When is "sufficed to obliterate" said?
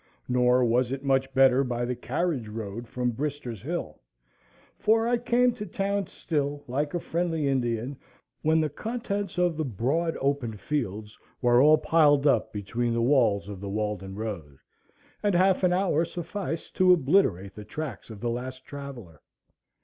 16.03-17.53